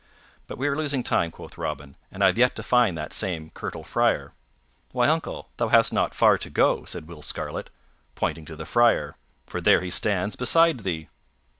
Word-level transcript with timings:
"But 0.47 0.57
we 0.57 0.67
are 0.67 0.75
losing 0.75 1.03
time," 1.03 1.29
quoth 1.29 1.59
Robin, 1.59 1.93
"and 2.11 2.23
I 2.23 2.25
have 2.25 2.37
yet 2.39 2.55
to 2.55 2.63
find 2.63 2.97
that 2.97 3.13
same 3.13 3.51
Curtal 3.51 3.83
Friar." 3.83 4.33
"Why, 4.93 5.07
uncle, 5.07 5.49
thou 5.57 5.67
hast 5.67 5.93
not 5.93 6.15
far 6.15 6.39
to 6.39 6.49
go," 6.49 6.85
said 6.85 7.07
Will 7.07 7.21
Scarlet, 7.21 7.69
pointing 8.15 8.45
to 8.45 8.55
the 8.55 8.65
Friar, 8.65 9.15
"for 9.45 9.61
there 9.61 9.81
he 9.81 9.91
stands 9.91 10.35
beside 10.35 10.79
thee." 10.79 11.07